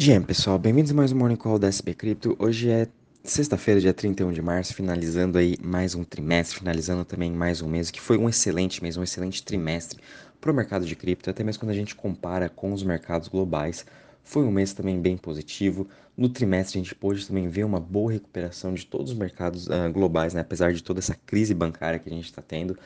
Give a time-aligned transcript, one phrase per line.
[0.00, 2.34] Dia, pessoal, bem-vindos a mais um Morning Call da SB Cripto.
[2.38, 2.88] Hoje é
[3.22, 7.90] sexta-feira, dia 31 de março, finalizando aí mais um trimestre, finalizando também mais um mês,
[7.90, 10.00] que foi um excelente mês, um excelente trimestre
[10.40, 13.84] para o mercado de cripto, até mesmo quando a gente compara com os mercados globais.
[14.30, 15.88] Foi um mês também bem positivo.
[16.16, 19.92] No trimestre, a gente pôde também ver uma boa recuperação de todos os mercados uh,
[19.92, 20.40] globais, né?
[20.40, 22.78] apesar de toda essa crise bancária que a gente está tendo.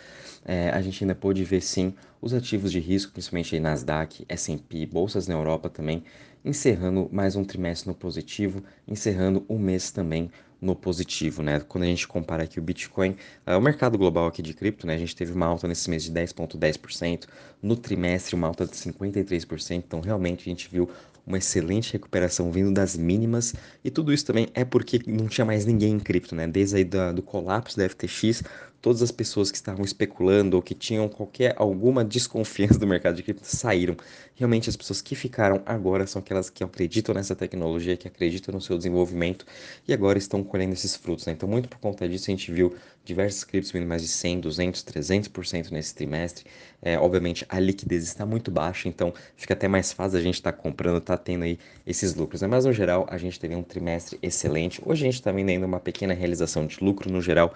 [0.43, 4.87] É, a gente ainda pôde ver sim os ativos de risco, principalmente aí Nasdaq, S&P,
[4.87, 6.03] bolsas na Europa também,
[6.43, 10.31] encerrando mais um trimestre no positivo, encerrando o mês também
[10.63, 11.61] no positivo, né?
[11.61, 14.95] Quando a gente compara aqui o Bitcoin, uh, o mercado global aqui de cripto, né?
[14.95, 17.27] A gente teve uma alta nesse mês de 10,10%,
[17.63, 20.89] no trimestre uma alta de 53%, então realmente a gente viu
[21.27, 25.65] uma excelente recuperação vindo das mínimas, e tudo isso também é porque não tinha mais
[25.65, 26.47] ninguém em cripto, né?
[26.47, 28.43] Desde aí do, do colapso da FTX,
[28.85, 33.23] todas as pessoas que estavam especulando ou que tinham qualquer alguma desconfiança do mercado de
[33.23, 33.97] cripto saíram.
[34.35, 38.61] Realmente as pessoas que ficaram agora são aquelas que acreditam nessa tecnologia, que acreditam no
[38.61, 39.47] seu desenvolvimento
[39.89, 41.25] e agora estão colhendo esses frutos.
[41.25, 41.33] Né?
[41.33, 42.75] Então, muito por conta disso, a gente viu
[43.07, 46.45] diversos criptos vindo mais de 100, 200, 300% nesse trimestre.
[46.83, 50.53] É, obviamente, a liquidez está muito baixa, então fica até mais fácil a gente estar
[50.53, 52.43] tá comprando, estar tá tendo aí esses lucros.
[52.43, 52.49] Né?
[52.49, 54.83] Mas, no geral, a gente teve um trimestre excelente.
[54.85, 57.55] Hoje a gente está vendo ainda uma pequena realização de lucro no geral,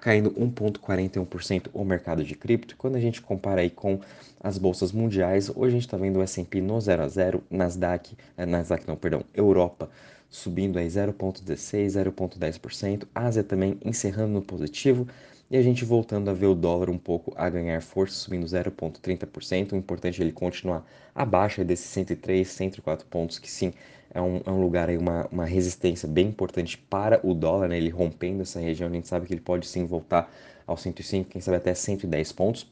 [0.00, 0.32] caindo
[0.72, 2.76] 1,41% o mercado de cripto.
[2.76, 4.00] Quando a gente compara aí com
[4.40, 8.16] as bolsas mundiais, hoje a gente está vendo o S&P no 0 a 0, Nasdaq,
[8.36, 9.88] eh, Nasdaq não, perdão, Europa
[10.30, 15.06] subindo aí 0,16, 0,10%, Ásia também encerrando no positivo,
[15.50, 19.72] e a gente voltando a ver o dólar um pouco a ganhar força, subindo 0,30%.
[19.72, 23.72] O importante é ele continuar abaixo desses 103, 104 pontos, que sim,
[24.14, 27.78] é um, é um lugar aí, uma, uma resistência bem importante para o dólar, né?
[27.78, 30.32] Ele rompendo essa região, a gente sabe que ele pode sim voltar
[30.70, 32.70] aos 105, quem sabe até 110 pontos.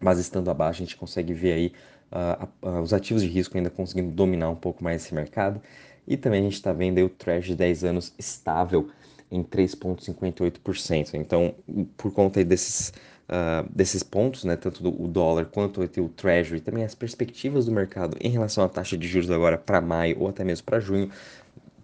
[0.00, 1.72] Mas estando abaixo, a gente consegue ver aí
[2.10, 5.60] uh, uh, os ativos de risco ainda conseguindo dominar um pouco mais esse mercado.
[6.06, 8.90] E também a gente está vendo aí o Treasury de 10 anos estável
[9.30, 11.14] em 3,58%.
[11.14, 11.54] Então,
[11.96, 12.92] por conta desses,
[13.28, 17.72] uh, desses pontos, né, tanto do, o dólar quanto o Treasury, também as perspectivas do
[17.72, 21.10] mercado em relação à taxa de juros agora para maio ou até mesmo para junho,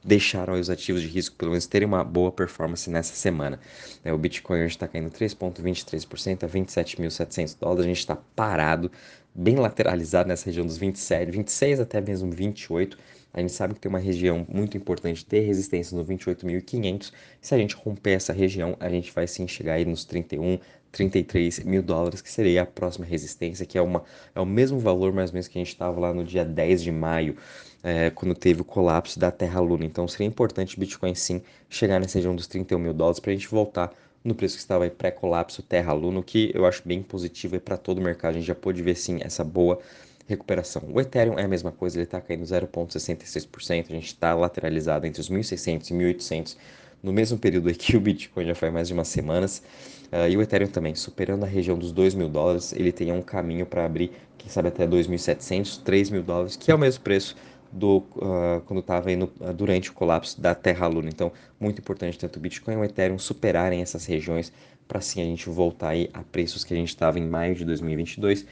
[0.06, 3.59] deixaram os ativos de risco pelo menos terem uma boa performance nessa semana.
[4.05, 8.91] É, o Bitcoin hoje está caindo 3,23% a 27.700 dólares, a gente está parado,
[9.34, 12.97] bem lateralizado nessa região dos 27, 26 até mesmo 28
[13.37, 17.12] a gente sabe que tem uma região muito importante de resistência no 28.500.
[17.39, 20.59] Se a gente romper essa região, a gente vai sim chegar aí nos 31,
[20.91, 24.03] 33 mil dólares, que seria a próxima resistência, que é, uma,
[24.34, 26.83] é o mesmo valor mais ou menos que a gente estava lá no dia 10
[26.83, 27.37] de maio,
[27.86, 29.84] é, quando teve o colapso da Terra-Luna.
[29.84, 33.34] Então seria importante o Bitcoin sim chegar nessa região dos 31 mil dólares para a
[33.34, 33.92] gente voltar
[34.24, 38.32] no preço que estava pré-colapso Terra-Luna, que eu acho bem positivo para todo o mercado.
[38.32, 39.78] A gente já pôde ver sim essa boa
[40.26, 40.82] recuperação.
[40.92, 45.20] O Ethereum é a mesma coisa, ele está caindo 0,66%, a gente está lateralizado entre
[45.20, 46.56] os 1.600 e 1.800
[47.00, 49.62] no mesmo período que o Bitcoin já faz mais de umas semanas.
[50.10, 53.22] Uh, e o Ethereum também, superando a região dos 2 mil dólares, ele tem um
[53.22, 57.36] caminho para abrir, quem sabe até 2.700, 3 mil dólares, que é o mesmo preço
[57.72, 61.09] do uh, quando estava uh, durante o colapso da Terra Luna.
[61.09, 64.53] Então, muito importante tanto o Bitcoin e o Ethereum superarem essas regiões
[64.87, 67.65] para assim a gente voltar aí a preços que a gente estava em maio de
[67.65, 68.47] 2022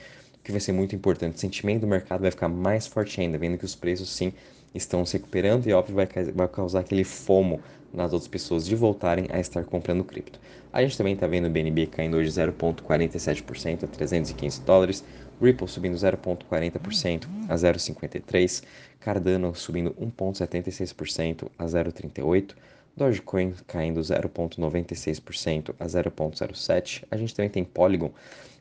[0.45, 1.37] que vai ser muito importante.
[1.37, 4.33] O sentimento do mercado vai ficar mais forte ainda, vendo que os preços sim
[4.75, 7.61] estão se recuperando e óbvio vai, vai causar aquele fomo
[7.93, 10.39] nas outras pessoas de voltarem a estar comprando cripto.
[10.73, 15.05] A gente também está vendo o BNB caindo hoje 0,47% a 315 dólares,
[15.41, 18.63] Ripple subindo 0,40% a 0,53,
[19.01, 22.55] Cardano subindo 1,76% a 0,38,
[22.97, 27.05] Dogecoin caindo 0,96% a 0,07.
[27.11, 28.13] A gente também tem Polygon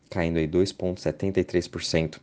[0.10, 2.20] caindo aí 2,73%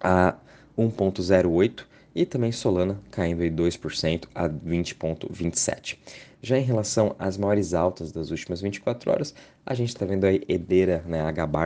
[0.00, 0.36] a
[0.76, 1.84] 1,08%
[2.14, 5.96] e também Solana caindo aí 2% a 20,27%.
[6.44, 9.32] Já em relação às maiores altas das últimas 24 horas,
[9.64, 11.20] a gente está vendo aí Edera, né,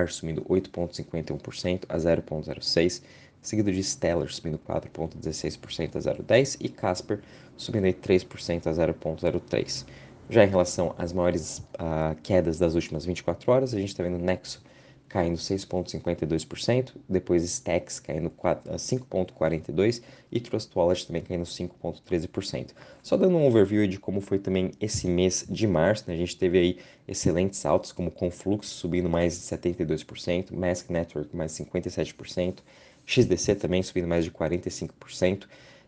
[0.09, 3.03] subindo 8,51% a 0,06%,
[3.41, 7.20] seguido de Stellar subindo 4,16% a 0,10% e Casper
[7.56, 9.87] subindo aí 3% a 0,03%.
[10.28, 14.19] Já em relação às maiores uh, quedas das últimas 24 horas, a gente está vendo
[14.19, 14.61] Nexo
[15.08, 22.70] caindo 6,52%, depois Stacks caindo 5,42% e Trust Wallet também caindo 5,13%.
[23.03, 26.14] Só dando um overview de como foi também esse mês de março, né?
[26.14, 31.52] a gente teve aí excelentes saltos como Conflux subindo mais de 72%, Mask Network mais
[31.52, 32.59] 57%,
[33.05, 35.44] XDC também subindo mais de 45%.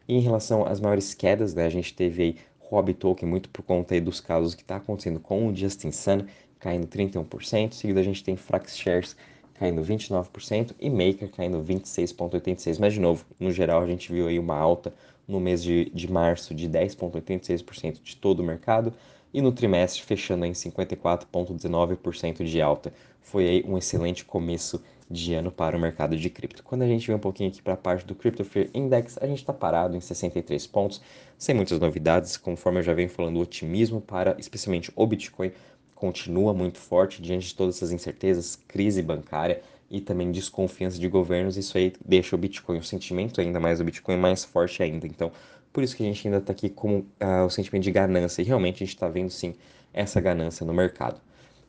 [0.07, 3.63] E em relação às maiores quedas, né, a gente teve aí Hobby Token muito por
[3.63, 6.27] conta aí dos casos que está acontecendo com o Justin Sun,
[6.59, 7.73] caindo 31%.
[7.73, 9.17] Seguido a gente tem Frax Shares
[9.55, 12.79] caindo 29% e Maker caindo 26,86%.
[12.79, 14.95] Mas, de novo, no geral, a gente viu aí uma alta
[15.27, 18.95] no mês de, de março de 10,86% de todo o mercado
[19.33, 22.93] e no trimestre fechando em 54,19% de alta.
[23.21, 26.63] Foi aí um excelente começo de ano para o mercado de cripto.
[26.63, 29.27] Quando a gente vem um pouquinho aqui para a parte do Crypto Fear Index, a
[29.27, 31.01] gente está parado em 63 pontos,
[31.37, 35.51] sem muitas novidades, conforme eu já venho falando, otimismo para especialmente o Bitcoin
[35.99, 39.61] continua muito forte diante de todas essas incertezas, crise bancária
[39.91, 41.57] e também desconfiança de governos.
[41.57, 45.09] Isso aí deixa o Bitcoin, o sentimento ainda mais do Bitcoin mais forte ainda.
[45.09, 45.33] Então,
[45.73, 48.43] por isso que a gente ainda está aqui com uh, o sentimento de ganância.
[48.43, 49.57] E realmente a gente está vendo sim
[49.93, 51.21] essa ganância no mercado.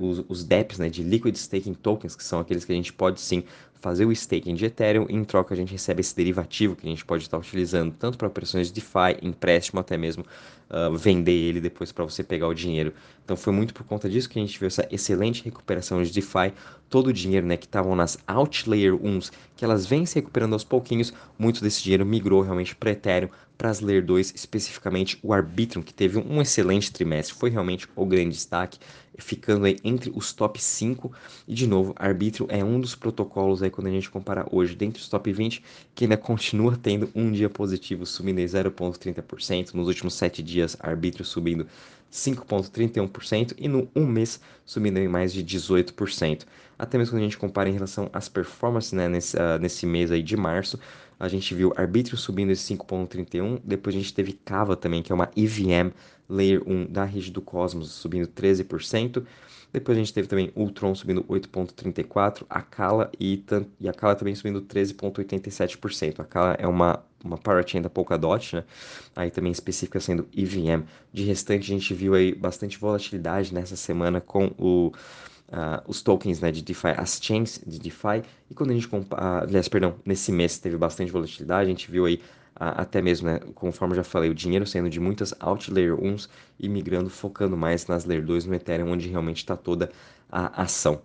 [0.00, 3.20] os, os DEPs né, de Liquid Staking Tokens, que são aqueles que a gente pode
[3.20, 3.44] sim
[3.78, 6.90] fazer o staking de Ethereum e em troca a gente recebe esse derivativo que a
[6.90, 10.24] gente pode estar utilizando tanto para operações de DeFi, empréstimo, até mesmo
[10.70, 12.94] uh, vender ele depois para você pegar o dinheiro.
[13.22, 16.54] Então foi muito por conta disso que a gente viu essa excelente recuperação de DeFi,
[16.88, 20.64] todo o dinheiro né, que estavam nas Outlayer 1s, que elas vêm se recuperando aos
[20.64, 23.28] pouquinhos, muito desse dinheiro migrou realmente para Ethereum,
[23.58, 28.06] para as Layer 2, especificamente o Arbitrum, que teve um excelente trimestre, foi realmente o
[28.06, 28.78] grande destaque,
[29.18, 31.12] ficando aí entre os top 5.
[31.46, 35.02] E de novo, Arbitrum é um dos protocolos aí quando a gente compara hoje dentre
[35.02, 35.62] os top 20,
[35.94, 39.74] que ainda continua tendo um dia positivo, subindo em 0,30%.
[39.74, 41.66] Nos últimos 7 dias, Arbitrum subindo
[42.10, 46.46] 5,31% e no um mês subindo em mais de 18%.
[46.78, 50.10] Até mesmo quando a gente compara em relação às performances né, nesse, uh, nesse mês
[50.10, 50.78] aí de março,
[51.18, 55.14] a gente viu Arbitrum subindo esse 5,31, depois a gente teve Cava também, que é
[55.14, 55.92] uma EVM
[56.28, 59.24] Layer 1 da rede do Cosmos, subindo 13%.
[59.72, 63.44] Depois a gente teve também Ultron subindo 8,34%, a Kala e,
[63.78, 66.20] e a Kala também subindo 13,87%.
[66.20, 68.64] A Kala é uma, uma parachain da Polkadot, né?
[69.14, 70.84] Aí também específica sendo EVM.
[71.12, 74.92] De restante, a gente viu aí bastante volatilidade nessa semana com o
[75.48, 79.44] uh, os tokens né, de DeFi, as chains de DeFi, e quando a gente compara,
[79.44, 82.16] aliás, perdão, nesse mês teve bastante volatilidade, a gente viu aí
[82.56, 86.28] uh, até mesmo, né, conforme já falei, o dinheiro saindo de muitas out layer 1s
[86.58, 89.90] e migrando, focando mais nas layer 2 no Ethereum, onde realmente está toda
[90.30, 91.00] a ação.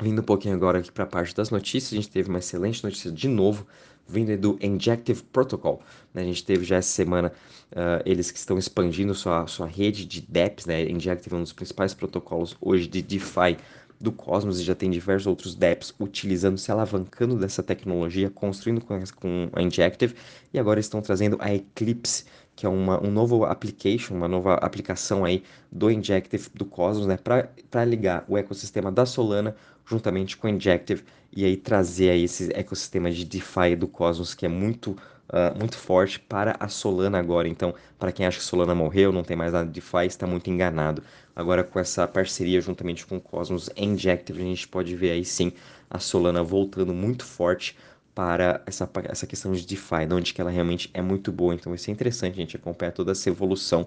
[0.00, 2.82] Vindo um pouquinho agora aqui para a parte das notícias, a gente teve uma excelente
[2.82, 3.64] notícia de novo
[4.06, 5.82] vindo do Injective Protocol.
[6.12, 6.22] Né?
[6.22, 7.32] A gente teve já essa semana
[7.72, 10.82] uh, eles que estão expandindo sua, sua rede de DEPs, né?
[10.88, 13.56] Injective é um dos principais protocolos hoje de DeFi
[14.04, 19.02] do Cosmos e já tem diversos outros DEPs utilizando, se alavancando dessa tecnologia, construindo com,
[19.16, 20.14] com a Injective
[20.52, 22.24] e agora estão trazendo a Eclipse,
[22.54, 25.42] que é uma um novo application, uma nova aplicação aí
[25.72, 29.56] do Injective do Cosmos, né, para ligar o ecossistema da Solana
[29.86, 31.02] juntamente com o Injective
[31.32, 34.96] e aí trazer aí esse ecossistema de DeFi do Cosmos que é muito
[35.28, 37.48] uh, muito forte para a Solana agora.
[37.48, 40.48] Então, para quem acha que Solana morreu, não tem mais nada de DeFi, está muito
[40.50, 41.02] enganado.
[41.34, 45.52] Agora com essa parceria juntamente com o Cosmos Injective, a gente pode ver aí sim
[45.90, 47.76] a Solana voltando muito forte
[48.14, 51.54] para essa, essa questão de DeFi, onde que ela realmente é muito boa.
[51.54, 53.86] Então vai ser interessante a gente acompanhar toda essa evolução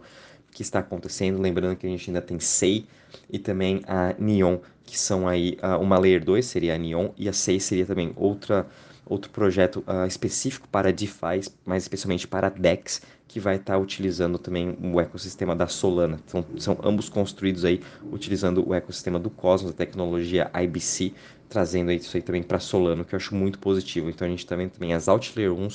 [0.52, 1.40] que está acontecendo.
[1.40, 2.86] Lembrando que a gente ainda tem SEI
[3.30, 7.30] e também a Neon, que são aí uh, uma Layer 2 seria a Neon e
[7.30, 8.68] a 6 seria também outra,
[9.10, 14.38] outro projeto uh, específico para DeFi, mais especialmente para DEX, que vai estar tá utilizando
[14.38, 16.20] também o ecossistema da Solana.
[16.26, 21.14] Então, são ambos construídos aí utilizando o ecossistema do Cosmos, a tecnologia IBC,
[21.50, 24.10] trazendo isso aí também para Solana, que eu acho muito positivo.
[24.10, 25.68] Então a gente vendo também as Outlayer 1,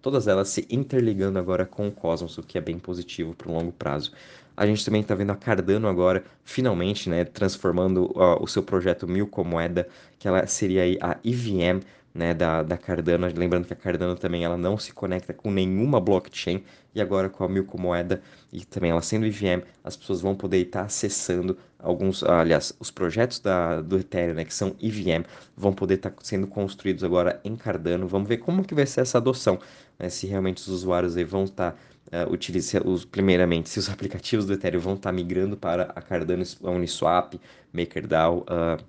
[0.00, 3.54] todas elas se interligando agora com o Cosmos, o que é bem positivo para o
[3.54, 4.12] longo prazo.
[4.56, 9.08] A gente também está vendo a Cardano agora, finalmente, né, transformando uh, o seu projeto
[9.08, 11.80] Mil Moeda, que ela seria aí a EVM
[12.14, 13.26] né, da, da Cardano.
[13.34, 16.62] Lembrando que a Cardano também ela não se conecta com nenhuma blockchain
[16.94, 18.20] e agora com a Milk Moeda
[18.52, 23.38] e também ela sendo EVM, as pessoas vão poder estar acessando alguns, aliás, os projetos
[23.38, 25.24] da, do Ethereum, né, que são EVM,
[25.56, 28.06] vão poder estar sendo construídos agora em Cardano.
[28.06, 29.58] Vamos ver como que vai ser essa adoção,
[29.98, 34.52] né, se realmente os usuários aí vão estar uh, utilizando, primeiramente, se os aplicativos do
[34.52, 37.40] Ethereum vão estar migrando para a Cardano, a Uniswap,
[37.72, 38.84] MakerDAO, uh,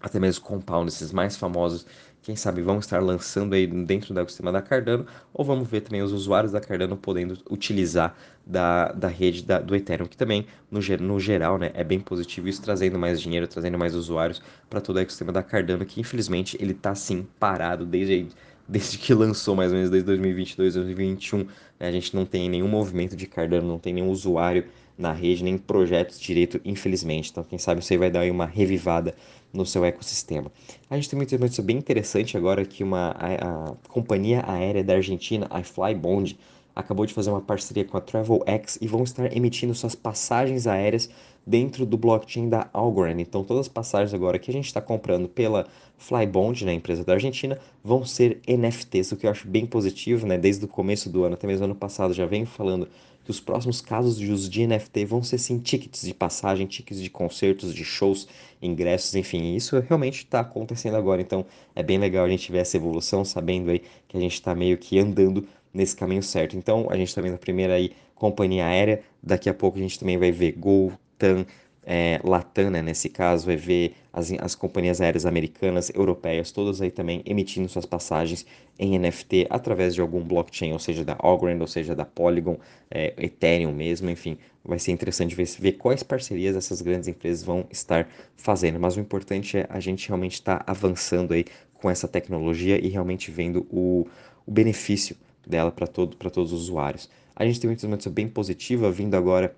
[0.00, 1.86] até mesmo Compound, esses mais famosos
[2.26, 6.02] quem sabe vão estar lançando aí dentro do ecossistema da Cardano, ou vamos ver também
[6.02, 10.80] os usuários da Cardano podendo utilizar da, da rede da, do Ethereum, que também, no,
[11.00, 14.96] no geral, né, é bem positivo isso, trazendo mais dinheiro, trazendo mais usuários para todo
[14.96, 18.26] o ecossistema da Cardano, que infelizmente ele está assim parado desde
[18.68, 21.46] desde que lançou mais ou menos desde 2022, 2021, né,
[21.80, 24.64] a gente não tem nenhum movimento de Cardano, não tem nenhum usuário
[24.96, 27.30] na rede, nem projetos direito, infelizmente.
[27.30, 29.14] Então, quem sabe isso aí vai dar uma revivada
[29.52, 30.50] no seu ecossistema.
[30.88, 34.94] A gente tem uma notícia bem interessante agora que uma a, a companhia aérea da
[34.94, 36.38] Argentina, a Flybond,
[36.76, 41.08] acabou de fazer uma parceria com a TravelX e vão estar emitindo suas passagens aéreas
[41.46, 43.18] dentro do blockchain da Algorand.
[43.18, 45.66] Então, todas as passagens agora que a gente está comprando pela
[45.96, 50.36] Flybond, né, empresa da Argentina, vão ser NFTs, o que eu acho bem positivo, né?
[50.36, 52.88] Desde o começo do ano, até mesmo ano passado, já venho falando
[53.24, 57.02] que os próximos casos de uso de NFT vão ser sim tickets de passagem, tickets
[57.02, 58.28] de concertos, de shows,
[58.62, 61.22] ingressos, enfim, isso realmente está acontecendo agora.
[61.22, 64.54] Então, é bem legal a gente ver essa evolução, sabendo aí que a gente está
[64.54, 66.56] meio que andando nesse caminho certo.
[66.56, 69.98] Então, a gente está vendo a primeira aí companhia aérea, daqui a pouco a gente
[69.98, 71.44] também vai ver Gol, TAM,
[71.88, 76.90] é, Latam, né, nesse caso, vai ver as, as companhias aéreas americanas, europeias, todas aí
[76.90, 78.44] também emitindo suas passagens
[78.76, 82.58] em NFT através de algum blockchain, ou seja, da Algorand, ou seja, da Polygon,
[82.90, 87.66] é, Ethereum mesmo, enfim, vai ser interessante ver, ver quais parcerias essas grandes empresas vão
[87.70, 92.08] estar fazendo, mas o importante é a gente realmente estar tá avançando aí com essa
[92.08, 94.08] tecnologia e realmente vendo o,
[94.44, 95.14] o benefício
[95.46, 97.08] dela para todo, todos os usuários.
[97.34, 99.54] A gente tem uma notícia bem positiva vindo agora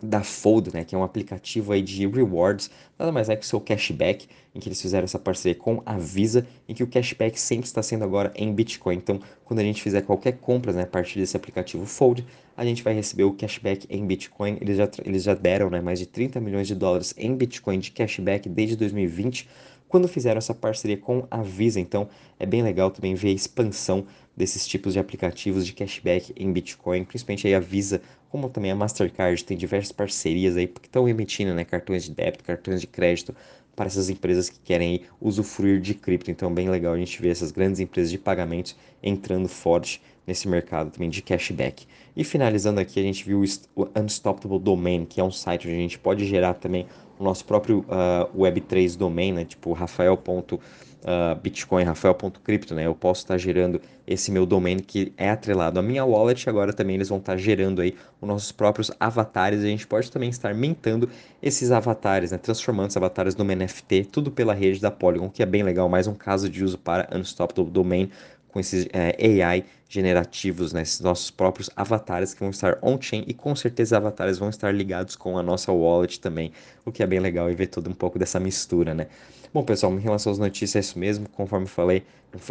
[0.00, 3.48] da Fold, né, que é um aplicativo aí de rewards, nada mais é que o
[3.48, 7.38] seu cashback, em que eles fizeram essa parceria com a Visa, em que o cashback
[7.38, 8.96] sempre está sendo agora em Bitcoin.
[8.96, 12.24] Então, quando a gente fizer qualquer compra né, a partir desse aplicativo Fold,
[12.56, 14.58] a gente vai receber o cashback em Bitcoin.
[14.60, 17.90] Eles já, eles já deram né, mais de 30 milhões de dólares em Bitcoin de
[17.90, 19.48] cashback desde 2020,
[19.88, 21.80] quando fizeram essa parceria com a Visa.
[21.80, 26.52] Então, é bem legal também ver a expansão desses tipos de aplicativos de cashback em
[26.52, 31.08] Bitcoin, principalmente aí a Visa, como também a Mastercard, tem diversas parcerias aí que estão
[31.08, 33.34] emitindo né, cartões de débito, cartões de crédito
[33.74, 36.30] para essas empresas que querem aí, usufruir de cripto.
[36.30, 40.90] Então, bem legal a gente ver essas grandes empresas de pagamentos entrando forte nesse mercado
[40.90, 41.86] também de cashback.
[42.14, 43.42] E finalizando aqui, a gente viu
[43.74, 46.86] o Unstoppable Domain, que é um site onde a gente pode gerar também
[47.18, 49.44] o nosso próprio uh, Web3 domain, né?
[49.44, 52.86] Tipo rafael.bitcoin, uh, rafael.crypto, né?
[52.86, 56.48] Eu posso estar gerando esse meu domain que é atrelado à minha wallet.
[56.48, 59.62] Agora também eles vão estar gerando aí os nossos próprios avatares.
[59.62, 61.08] E a gente pode também estar mintando
[61.42, 62.38] esses avatares, né?
[62.38, 65.88] Transformando esses avatares numa NFT, tudo pela rede da Polygon, que é bem legal.
[65.88, 68.10] Mais um caso de uso para Unstoppable Domain
[68.48, 73.32] com esses é, AI generativos, né, esses nossos próprios avatares que vão estar on-chain e
[73.32, 76.52] com certeza avatares vão estar ligados com a nossa wallet também,
[76.84, 79.06] o que é bem legal e ver todo um pouco dessa mistura, né.
[79.52, 82.02] Bom, pessoal, em relação às notícias, é isso mesmo, conforme falei,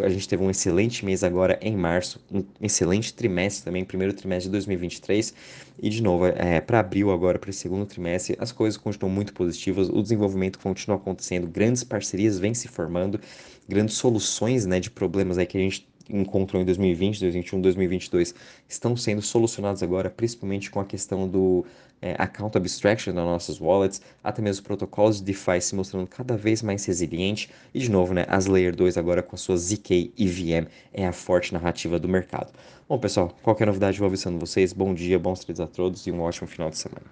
[0.02, 4.48] a gente teve um excelente mês agora em março, um excelente trimestre também, primeiro trimestre
[4.48, 5.32] de 2023,
[5.80, 9.32] e de novo, é, para abril agora, para esse segundo trimestre, as coisas continuam muito
[9.32, 13.20] positivas, o desenvolvimento continua acontecendo, grandes parcerias vêm se formando,
[13.68, 18.34] grandes soluções, né, de problemas aí que a gente encontrou em 2020, 2021, 2022
[18.68, 21.64] estão sendo solucionados agora, principalmente com a questão do
[22.00, 26.62] é, account abstraction das nossas wallets, até mesmo protocolos de DeFi se mostrando cada vez
[26.62, 30.68] mais resiliente e de novo, né, as Layer 2 agora com a sua ZK EVM
[30.92, 32.52] é a forte narrativa do mercado.
[32.88, 34.72] Bom, pessoal, qualquer novidade vou avisando vocês.
[34.72, 37.08] Bom dia, bons trades a todos e um ótimo final de semana.